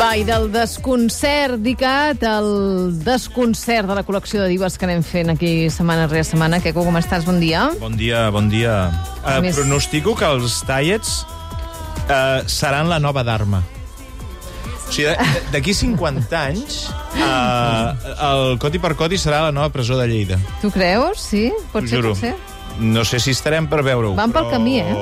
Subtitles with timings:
[0.00, 2.48] Va, i del desconcert dedicat al
[3.04, 6.58] desconcert de la col·lecció de divas que anem fent aquí setmana rere setmana.
[6.64, 7.26] Queco, com estàs?
[7.28, 7.68] Bon dia.
[7.80, 8.74] Bon dia, bon dia.
[9.22, 11.20] Uh, Més- pronostico que els tallets
[12.08, 13.62] uh, seran la nova d'arma.
[14.88, 16.80] O sigui, de- d'aquí 50 anys,
[17.20, 17.92] uh,
[18.32, 20.40] el Coti per Coti serà la nova presó de Lleida.
[20.64, 21.20] Tu creus?
[21.30, 21.46] Sí?
[21.72, 22.16] Pot ser, juro.
[22.16, 22.34] pot ser.
[22.80, 24.16] No sé si estarem per veure-ho.
[24.18, 24.96] Van pel però, camí, eh?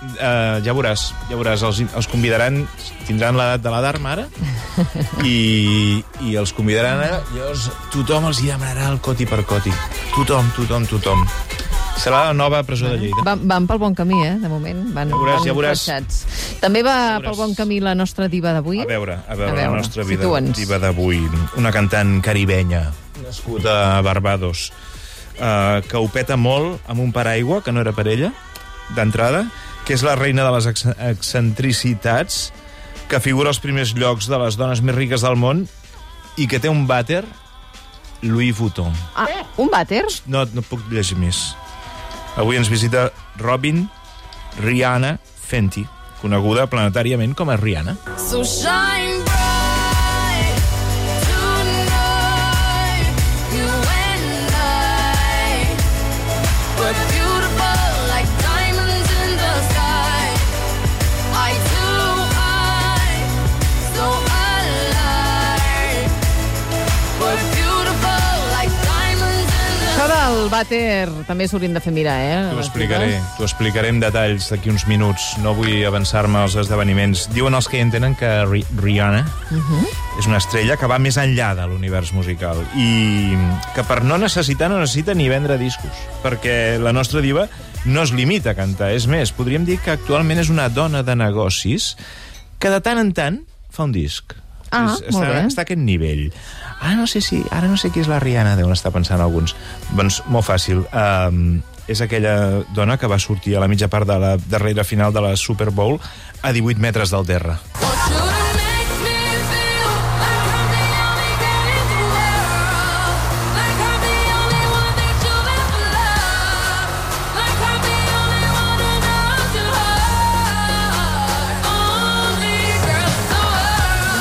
[0.00, 1.60] Uh, ja veuràs, ja veuràs.
[1.66, 2.62] Els, els convidaran,
[3.04, 4.22] tindran l'edat de la d'arma ara,
[5.28, 7.18] i, i els convidaran ara.
[7.34, 9.72] Llavors, tothom els hi demanarà el Coti per Coti.
[10.14, 11.26] Tothom, tothom, tothom.
[12.00, 13.20] Serà la nova presó de Lleida.
[13.26, 14.86] Van, van pel bon camí, eh, de moment.
[14.96, 15.82] Van, Ja veuràs, van ja veuràs.
[15.84, 16.56] fletxats.
[16.62, 17.26] També va Ja veuràs.
[17.28, 18.80] pel bon camí la nostra diva d'avui.
[18.80, 21.20] A veure, a veure, A veure, la nostra vida diva d'avui.
[21.60, 22.86] Una cantant caribenya,
[23.26, 24.70] nascuda a Barbados,
[25.36, 28.32] uh, que ho peta molt amb un paraigua, que no era per ella,
[28.96, 29.44] d'entrada,
[29.90, 32.34] que és la reina de les ex excentricitats,
[33.10, 35.64] que figura als primers llocs de les dones més riques del món
[36.38, 37.24] i que té un vàter
[38.22, 38.94] Louis Vuitton.
[39.18, 39.26] Ah,
[39.58, 40.04] un vàter?
[40.30, 41.40] No, no puc llegir més.
[42.38, 43.08] Avui ens visita
[43.42, 43.82] Robin
[44.60, 45.16] Rihanna
[45.50, 45.82] Fenty,
[46.22, 47.98] coneguda planetàriament com a Rihanna.
[48.14, 49.19] So shine
[70.60, 72.38] vàter també s'haurien de fer mirar, eh?
[72.52, 73.08] T'ho explicaré,
[73.38, 75.32] t'ho explicaré en detalls d'aquí uns minuts.
[75.42, 77.26] No vull avançar-me als esdeveniments.
[77.34, 79.24] Diuen els que hi entenen que Ri Rihanna
[80.20, 83.32] és una estrella que va més enllà de l'univers musical i
[83.74, 87.48] que per no necessitar no necessita ni vendre discos, perquè la nostra diva
[87.86, 88.90] no es limita a cantar.
[88.92, 91.94] És més, podríem dir que actualment és una dona de negocis
[92.60, 93.40] que de tant en tant
[93.72, 94.34] fa un disc.
[94.70, 95.46] Ah, És- molt està, bé.
[95.48, 96.28] està a aquest nivell.
[96.80, 99.54] Ara no sé si ara no sé qui és la Rihanna, deuen estar pensant alguns.
[99.96, 100.84] Doncs molt fàcil.
[100.90, 101.60] Um,
[101.90, 105.24] és aquella dona que va sortir a la mitja part de la darrera final de
[105.24, 105.98] la Super Bowl
[106.42, 107.58] a 18 metres del terra.
[107.82, 108.49] Want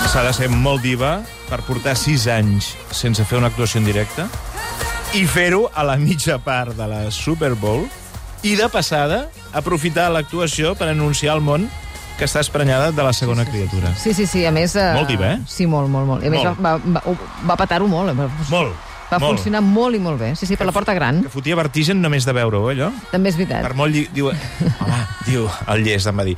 [0.10, 1.20] S'ha de ser molt diva
[1.52, 4.26] per portar 6 anys sense fer una actuació en directe
[5.14, 7.86] i fer-ho a la mitja part de la Super Bowl
[8.42, 11.70] i de passada aprofitar l'actuació per anunciar al món
[12.18, 13.94] que està esprenyada de la segona criatura.
[13.96, 14.74] Sí, sí, sí, a més...
[14.76, 15.40] Eh, Molt diva, eh?
[15.48, 16.26] Sí, molt, molt, molt.
[16.26, 16.58] A més Molt.
[16.58, 17.18] va, va, va,
[17.54, 18.12] va petar-ho molt.
[18.50, 19.38] Molt, va molt.
[19.40, 20.32] funcionar molt i molt bé.
[20.36, 21.24] Sí, sí, per la porta gran.
[21.26, 22.92] Que fotia vertigen només de veure-ho, allò.
[23.12, 23.64] També és veritat.
[23.66, 23.96] Per molt...
[24.14, 25.00] Diu, home,
[25.30, 26.36] diu, el llest em va dir,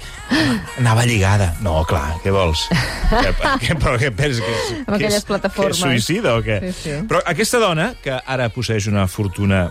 [0.80, 1.52] anava lligada.
[1.62, 2.66] No, clar, què vols?
[3.12, 3.34] Què,
[3.66, 4.42] què, però què penses?
[4.46, 5.82] Que, és- Amb que aquelles és- plataformes.
[5.84, 6.59] Que és suïcida o què?
[6.72, 6.98] Sí, sí.
[7.12, 9.68] Però aquesta dona, que ara posseix una fortuna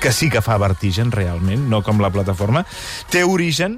[0.00, 2.62] que sí que fa vertigen realment, no com la plataforma,
[3.12, 3.74] té origen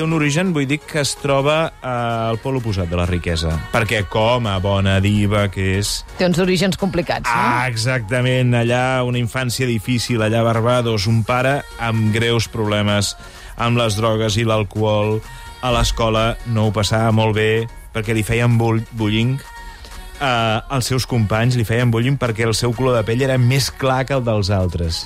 [0.00, 3.52] té un origen, vull dir, que es troba eh, al pol oposat de la riquesa.
[3.74, 7.34] Perquè com a bona diva que és, Té uns orígens complicats, no?
[7.36, 8.54] Ah, exactament.
[8.56, 13.12] Allà, una infància difícil, allà a Barbados, un pare amb greus problemes
[13.60, 15.18] amb les drogues i l'alcohol.
[15.60, 17.50] A l'escola no ho passava molt bé
[17.92, 19.36] perquè li feien bull bullying.
[20.20, 23.70] Uh, els seus companys li feien bullying perquè el seu color de pell era més
[23.72, 25.00] clar que el dels altres.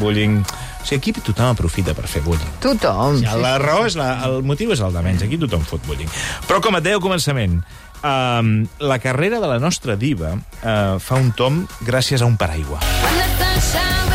[0.00, 0.38] Bullying...
[0.40, 2.56] O sigui, aquí tothom aprofita per fer bullying.
[2.64, 3.20] Tothom.
[3.20, 6.08] Sí, la raó és la, el motiu és el de menys, aquí tothom fot bullying.
[6.48, 7.60] Però com et deia al començament,
[8.00, 12.80] um, la carrera de la nostra diva uh, fa un tom gràcies a un paraigua.
[13.04, 14.13] When the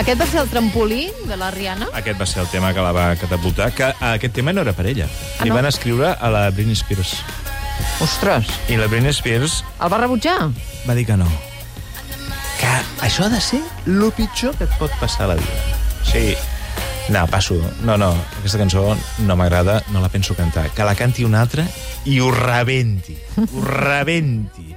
[0.00, 1.90] Aquest va ser el trampolí de la Rihanna?
[1.98, 4.72] Aquest va ser el tema que la va catapultar, que uh, aquest tema no era
[4.72, 5.06] per ella.
[5.38, 5.58] Ah, Li no?
[5.58, 7.18] van escriure a la Britney Spears.
[8.04, 10.38] Ostres, I la Britney Spears el va rebutjar?
[10.88, 11.28] va dir que no.
[12.60, 12.72] Que
[13.06, 15.76] això ha de ser el pitjor que et pot passar a la vida.
[16.00, 16.34] O sigui,
[17.10, 17.56] No, passo.
[17.82, 18.94] No, no, aquesta cançó
[19.26, 20.68] no m'agrada, no la penso cantar.
[20.70, 21.64] Que la canti una altra
[22.06, 23.16] i ho rebenti.
[23.42, 24.68] Ho rebenti.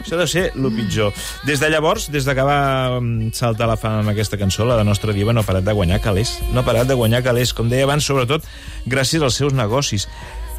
[0.00, 1.12] Això deu ser el pitjor.
[1.44, 4.84] Des de llavors, des de que va mm, saltar la fama amb aquesta cançó, la
[4.88, 6.38] nostra diva no ha parat de guanyar calés.
[6.52, 8.48] No ha parat de guanyar calés, com deia abans, sobretot
[8.88, 10.08] gràcies als seus negocis.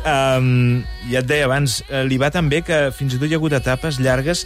[0.03, 3.33] Um, ja et deia abans, eh, li va tan bé que fins i tot hi
[3.33, 4.45] ha hagut etapes llargues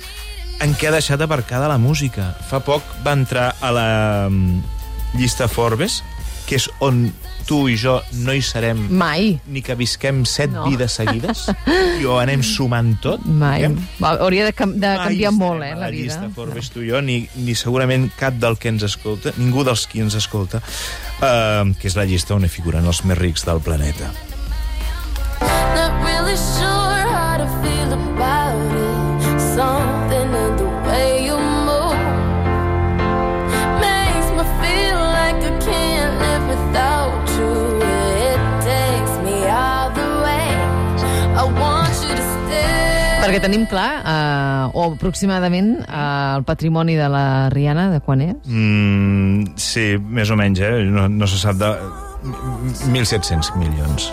[0.63, 2.31] en què ha deixat aparcada la música.
[2.47, 3.89] Fa poc va entrar a la
[4.29, 4.76] mm,
[5.15, 6.01] llista Forbes,
[6.47, 7.11] que és on
[7.47, 9.37] tu i jo no hi serem Mai.
[9.47, 10.65] ni que visquem set No.
[10.67, 11.45] vides seguides
[12.01, 13.23] i ho anem sumant tot.
[13.25, 13.69] Mai.
[14.01, 16.03] Va, Hauria de, cam de Mai canviar molt, eh, la la vida.
[16.03, 19.87] llista Forbes, tu i jo, ni, ni segurament cap del que ens escolta, ningú dels
[19.87, 20.59] qui ens escolta,
[21.21, 24.11] uh, que és la llista on hi figuren els més rics del planeta.
[43.37, 48.33] Perquè tenim clar, eh, o aproximadament, eh, el patrimoni de la Rihanna, de quan és?
[48.49, 50.71] Mm, sí, més o menys, eh?
[50.89, 51.69] No, no se sap de...
[52.89, 54.07] 1.700 milions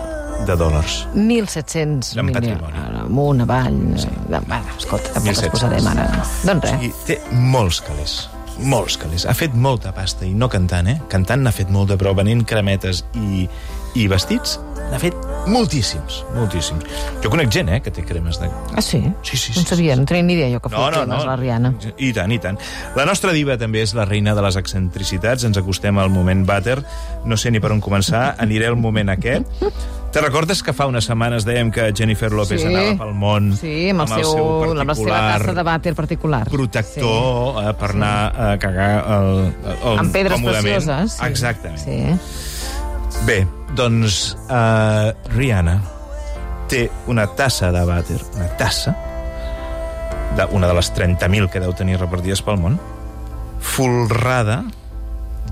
[0.44, 1.06] de dòlars.
[1.14, 2.36] 1.700 En milions.
[2.36, 2.82] patrimoni.
[2.84, 3.80] Ara, Amunt, avall...
[3.96, 4.12] Sí.
[4.28, 5.46] Bueno, escolta, tampoc 1.700.
[5.46, 6.06] ens posarem ara.
[6.44, 6.84] Doncs res.
[6.84, 8.18] I té molts calés.
[8.60, 9.24] Molts calés.
[9.24, 10.98] Ha fet molta pasta, i no cantant, eh?
[11.08, 13.48] Cantant n'ha fet molta, però venent cremetes i,
[13.96, 14.58] i vestits
[14.90, 16.84] n'ha fet moltíssims, moltíssims.
[17.22, 18.48] Jo conec gent, eh, que té cremes de...
[18.74, 19.00] Ah, sí?
[19.22, 21.02] Sí, sí, No en sí, sabia, no tenia ni idea jo que No, fos no,
[21.02, 21.26] cremes, no.
[21.30, 21.74] la Rihanna.
[21.98, 22.58] I tant, i tant.
[22.96, 25.44] La nostra diva també és la reina de les excentricitats.
[25.44, 26.78] Ens acostem al moment vàter.
[27.24, 28.34] No sé ni per on començar.
[28.44, 29.46] Aniré al moment aquest.
[30.14, 32.68] Te recordes que fa unes setmanes dèiem que Jennifer López Sí.
[32.70, 36.44] anava pel món Sí, amb, el seu, amb la seva tassa de vàter particular.
[36.48, 37.64] protector sí.
[37.66, 41.16] eh, per anar a cagar el, el, Amb pedres precioses.
[41.18, 41.24] Sí.
[41.26, 41.82] Exactament.
[41.82, 41.98] Sí.
[43.26, 43.40] Bé,
[43.76, 45.78] doncs uh, Rihanna
[46.70, 48.94] té una tassa de vàter, una tassa,
[50.38, 52.78] de, una de les 30.000 que deu tenir repartides pel món,
[53.60, 54.62] folrada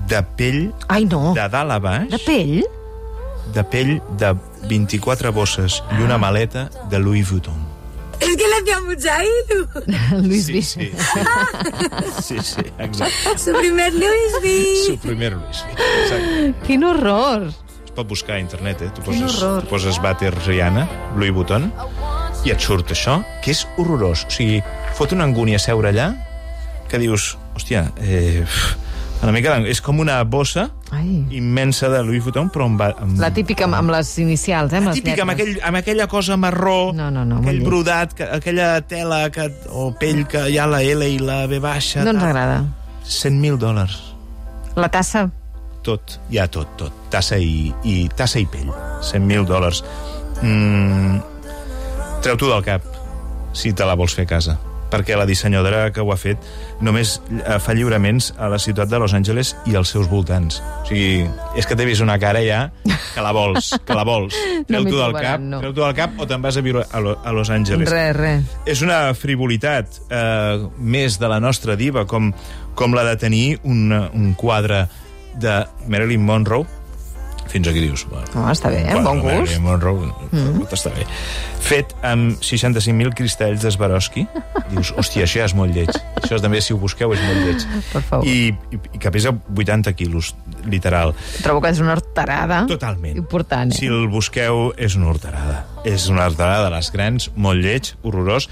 [0.09, 1.33] de pell Ai, no.
[1.37, 2.63] de dalt a baix, De pell?
[3.53, 4.31] de pell de
[4.71, 7.59] 24 bosses i una maleta de Louis Vuitton.
[8.19, 9.67] Es que le hacía mucha ilu.
[10.25, 11.19] Luis Sí, sí, sí.
[12.21, 13.37] sí, sí, exacte.
[13.37, 14.75] Su primer Louis V.
[14.87, 16.53] Su primer Louis Vuitton, exacte.
[16.65, 17.51] Quin horror.
[17.93, 18.91] Pot buscar a internet, eh?
[18.95, 21.69] Tu poses, tu poses vàter Rihanna, Louis Vuitton,
[22.43, 24.25] i et surt això, que és horrorós.
[24.25, 24.63] O sigui,
[24.97, 26.11] fot una angúnia seure allà
[26.89, 28.43] que dius, hòstia, eh,
[29.23, 29.55] una mica...
[29.69, 31.23] És com una bossa Ai.
[31.33, 32.81] immensa de Louis Vuitton, però amb...
[32.85, 34.81] amb La típica amb, amb les inicials, eh?
[34.81, 38.27] Amb la típica, amb, aquell, amb aquella cosa marró, No, no, no, aquell brodat, que,
[38.39, 42.03] aquella tela que, o pell que hi ha la L i la B baixa.
[42.05, 42.59] No ens agrada.
[43.05, 43.97] 100.000 dòlars.
[44.75, 45.27] La tassa?
[45.83, 46.99] Tot, hi ha tot, tot.
[47.11, 48.69] Tassa i, i, tassa i pell.
[49.03, 49.83] 100.000 dòlars.
[50.41, 51.17] Mm,
[52.23, 52.85] Treu-t'ho del cap,
[53.51, 54.59] si te la vols fer a casa
[54.93, 56.41] perquè la dissenyadora que ho ha fet
[56.85, 60.59] només eh, fa lliuraments a la ciutat de Los Angeles i als seus voltants.
[60.83, 61.23] O sigui,
[61.57, 64.37] és que t'he vist una cara ja que la vols, que la vols.
[64.63, 65.57] No Treu-t'ho del trobaran, cap, no.
[65.59, 67.89] treu-t'ho del cap o te'n vas a viure a, Lo, a Los Angeles.
[67.91, 68.53] Res, res.
[68.69, 72.29] És una frivolitat eh, més de la nostra diva, com,
[72.79, 74.85] com la de tenir un, un quadre
[75.41, 76.65] de Marilyn Monroe,
[77.47, 78.05] fins aquí dius...
[78.09, 78.95] Bueno, No, està bé, eh?
[78.95, 79.37] un quadre Bon gust.
[79.37, 80.61] Marilyn Monroe, mm.
[80.63, 81.05] pot estar bé.
[81.63, 84.25] Fet amb 65.000 cristalls d'Esbaroski.
[84.71, 85.91] Dius, hòstia, això ja és molt lleig.
[86.21, 87.65] Això també, si ho busqueu, és molt lleig.
[87.93, 88.27] Per favor.
[88.27, 90.33] I, i, i que pesa 80 quilos,
[90.65, 91.13] literal.
[91.43, 92.63] Trobo que és una horterada.
[92.69, 93.19] Totalment.
[93.21, 93.81] Important, eh?
[93.81, 95.63] Si el busqueu, és una horterada.
[95.85, 98.49] És una horterada de les grans, molt lleig, horrorós.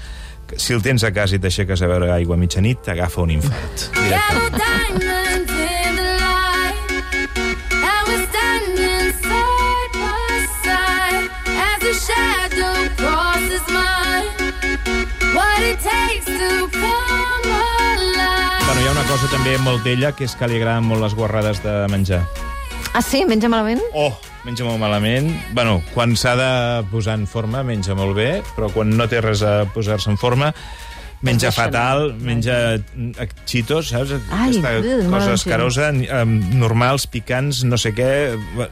[0.52, 3.88] Si el tens a casa i t'aixeques a veure aigua a mitjanit, t'agafa un infart.
[3.96, 5.51] Directe.
[18.66, 21.14] Bueno, hi ha una cosa també molt d'ella, que és que li agraden molt les
[21.16, 22.20] guarrades de menjar.
[22.92, 23.24] Ah, sí?
[23.24, 23.80] Menja malament?
[23.96, 24.12] Oh,
[24.44, 25.30] menja molt malament.
[25.56, 26.50] Bueno, quan s'ha de
[26.92, 30.52] posar en forma, menja molt bé, però quan no té res a posar-se en forma,
[31.22, 34.10] menja fatal, menja eh, xitos, saps?
[34.30, 38.68] Ai, Aquesta ugh, cosa escarosa, eh, normals, picants, no sé què, eh,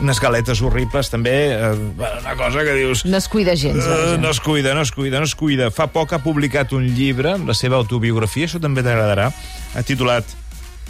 [0.00, 3.04] unes galetes horribles, també, eh, una cosa que dius...
[3.04, 4.16] No es cuida gens, Uh, vaja.
[4.22, 5.70] no es cuida, no es cuida, no es cuida.
[5.70, 9.28] Fa poc ha publicat un llibre, la seva autobiografia, això també t'agradarà,
[9.74, 10.24] ha titulat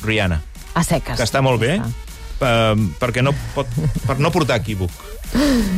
[0.05, 0.41] Rihanna,
[0.75, 1.17] A seques.
[1.19, 1.91] que està molt bé, Ja
[2.45, 3.67] eh, perquè no pot,
[4.07, 4.91] per no portar equívoc.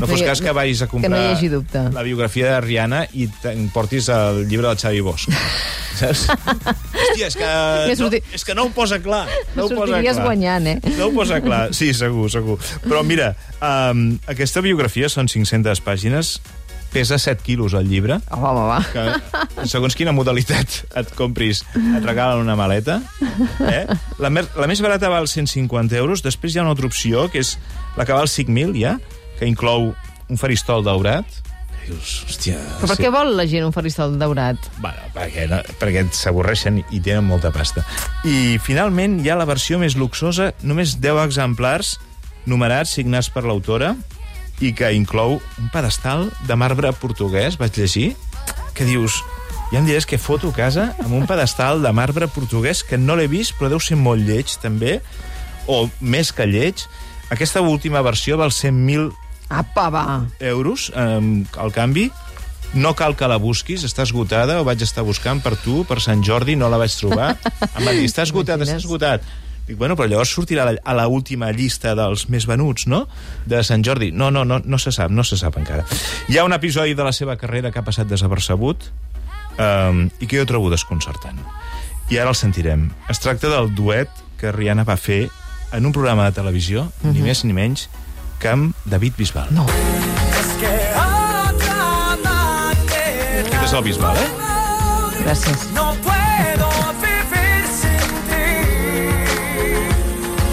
[0.01, 1.83] No fos No cas que vagis a que no comprar hi hagi dubte.
[1.93, 3.29] la biografia de Rihanna i
[3.73, 5.29] portis el llibre del Xavi Bosch.
[5.97, 6.27] Saps?
[6.29, 7.47] Hòstia, és que,
[7.89, 9.23] Que no, és que no ho posa clar.
[9.57, 10.21] No ho posa clar.
[10.27, 10.77] guanyant, eh?
[10.99, 11.71] No ho posa clar.
[11.73, 12.59] Sí, segur, segur.
[12.85, 13.31] Però mira,
[13.65, 16.35] um, aquesta biografia són 500 pàgines,
[16.93, 18.79] pesa 7 quilos el llibre, Oh, home, va.
[18.93, 23.01] que segons quina modalitat et compris, et regalen una maleta.
[23.65, 23.87] Eh?
[24.21, 27.41] La, mer la més barata val 150 euros, després hi ha una altra opció, que
[27.41, 27.57] és
[27.97, 28.99] la que val 5.000, ja,
[29.39, 29.93] que inclou
[30.29, 31.43] un faristol daurat.
[31.87, 32.59] Dius, hòstia...
[32.81, 34.59] Però per què vol la gent un faristol daurat?
[34.83, 37.85] Bueno, perquè, no, perquè s'avorreixen i tenen molta pasta.
[38.27, 41.97] I finalment hi ha la versió més luxosa, només 10 exemplars
[42.47, 43.95] numerats, signats per l'autora,
[44.63, 48.15] i que inclou un pedestal de marbre portuguès, vaig llegir,
[48.75, 49.21] que dius,
[49.73, 53.17] ja em diràs que foto a casa amb un pedestal de marbre portuguès que no
[53.19, 55.01] l'he vist, però deu ser molt lleig, també,
[55.67, 56.87] o més que lleig.
[57.35, 59.11] Aquesta última versió val 100.000
[59.49, 60.05] Apa, va.
[60.41, 62.11] euros um, al canvi.
[62.75, 66.25] No cal que la busquis, està esgotada, ho vaig estar buscant per tu, per Sant
[66.27, 67.37] Jordi, no la vaig trobar.
[67.77, 69.23] Em va dir, està esgotat, està esgotat.
[69.67, 73.07] Dic, bueno, però llavors sortirà a la- última llista dels més venuts, no?,
[73.47, 74.11] de Sant Jordi.
[74.13, 75.87] No, no, no, no se sap, no se sap encara.
[76.29, 78.91] Hi ha un episodi de la seva carrera que ha passat desapercebut
[79.59, 81.39] um, i que jo trobo desconcertant.
[82.11, 82.91] I ara el sentirem.
[83.11, 85.29] Es tracta del duet que Rihanna va fer
[85.75, 87.89] en un programa de televisió, ni més ni menys,
[88.41, 89.49] que amb David Bisbal.
[89.57, 89.67] No.
[93.37, 94.29] Aquest és el Bisbal, eh?
[95.21, 95.67] Gràcies.
[95.75, 96.69] No puedo
[97.03, 98.49] vivir sin ti,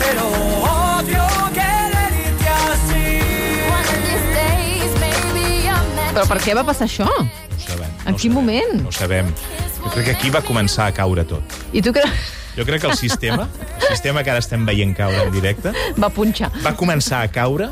[0.01, 0.25] pero
[0.67, 1.25] odio
[1.55, 3.05] quererte así.
[3.69, 7.07] One of these days, maybe I'm meant Però per què va passar això?
[7.07, 7.91] No ho sabem.
[8.05, 8.79] En no quin sabem, moment?
[8.81, 9.33] No ho sabem.
[9.83, 11.61] Jo crec que aquí va començar a caure tot.
[11.71, 12.42] I tu creus...
[12.57, 13.47] Jo crec que el sistema,
[13.81, 16.51] el sistema que ara estem veient caure en directe, Va punxar.
[16.65, 17.69] va començar a caure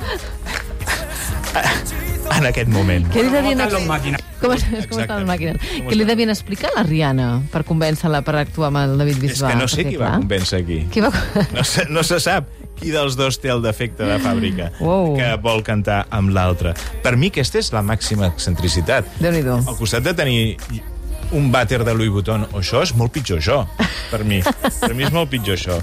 [2.38, 3.06] en aquest moment.
[3.12, 3.60] Què li devien...
[3.70, 4.22] los máquinas?
[4.42, 5.58] Com, és, com estan les màquines?
[5.62, 6.08] Com Què li estan?
[6.10, 9.52] devien explicar a la Rihanna per convèncer-la per actuar amb el David És Bisbal?
[9.52, 10.80] que no sé Perquè, qui va clar, convèncer aquí.
[10.94, 11.12] Qui va...
[11.54, 12.48] No se, no se sap
[12.82, 15.12] qui dels dos té el defecte de fàbrica Uau.
[15.20, 16.72] que vol cantar amb l'altre.
[17.04, 19.06] Per mi aquesta és la màxima excentricitat.
[19.22, 19.60] Déu-n'hi-do.
[19.70, 20.42] Al costat de tenir
[21.38, 23.62] un vàter de Louis Vuitton o això, és molt pitjor això,
[24.12, 24.42] per mi.
[24.44, 25.78] Per mi és molt pitjor això.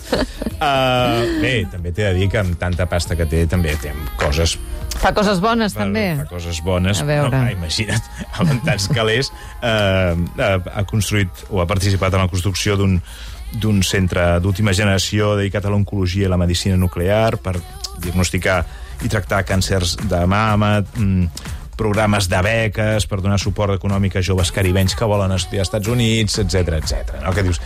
[0.58, 4.58] Uh, bé, també t'he de dir que amb tanta pasta que té, també té coses
[4.98, 6.16] Fa coses bones, també.
[6.18, 6.98] Fa coses bones.
[7.02, 7.30] A veure.
[7.30, 8.06] No, ah, imagina't,
[8.42, 9.30] amb tants calés
[9.62, 12.98] eh, eh, ha construït o ha participat en la construcció d'un
[13.48, 17.54] d'un centre d'última generació dedicat a l'oncologia i la medicina nuclear per
[17.96, 18.58] diagnosticar
[19.00, 24.52] i tractar càncers de mama, mm, programes de beques per donar suport econòmic a joves
[24.54, 27.16] caribenys que volen estudiar als Estats Units, etc etc.
[27.22, 27.32] No?
[27.36, 27.62] Que dius,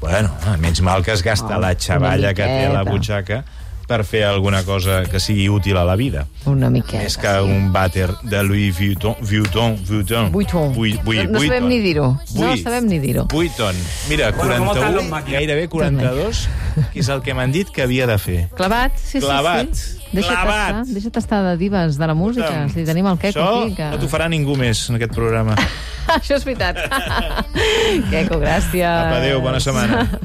[0.00, 3.42] bueno, ah, menys mal que es gasta Oh, la xavalla que té a la butxaca
[3.86, 6.26] per fer alguna cosa que sigui útil a la vida.
[6.46, 7.02] Una miqueta.
[7.02, 9.16] Més que un vàter de Louis Vuitton.
[9.20, 9.76] Vuitton.
[9.86, 10.30] Vuitton.
[10.32, 10.72] Vuitton.
[10.74, 12.18] Bui, bui, No- no sabem ni dir-ho.
[12.34, 13.26] No sabem ni dir-ho.
[13.30, 13.74] Vuitton.
[14.08, 15.38] Mira, Bueno, com estan 41, les màquines?
[15.40, 16.48] gairebé 42,
[16.92, 18.48] que és el que m'han dit que havia de fer.
[18.56, 19.68] Clavat, sí, Clavat.
[19.74, 20.00] sí, sí.
[20.14, 20.68] Deixa't Clavat.
[20.70, 22.68] estar, deixa't estar de divas de la música.
[22.72, 23.74] Si tenim el Queco Això aquí.
[23.74, 23.84] Que...
[23.90, 25.56] no t'ho farà ningú més en aquest programa.
[26.06, 26.76] Això és veritat.
[28.10, 28.84] Queco, gràcies.
[28.86, 30.04] Apa, adéu, bona setmana.